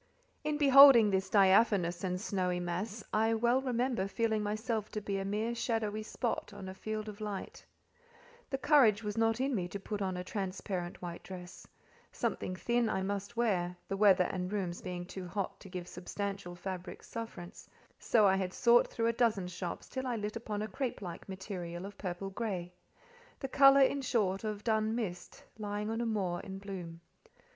[0.43, 5.25] In beholding this diaphanous and snowy mass, I well remember feeling myself to be a
[5.25, 7.63] mere shadowy spot on a field of light;
[8.49, 11.67] the courage was not in me to put on a transparent white dress:
[12.11, 17.07] something thin I must wear—the weather and rooms being too hot to give substantial fabrics
[17.07, 21.03] sufferance, so I had sought through a dozen shops till I lit upon a crape
[21.03, 26.39] like material of purple gray—the colour, in short, of dun mist, lying on a moor
[26.39, 27.01] in bloom.